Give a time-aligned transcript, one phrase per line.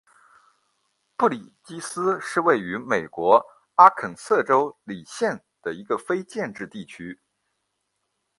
[1.15, 7.19] 布里基斯是位于美国阿肯色州李县的一个非建制地区。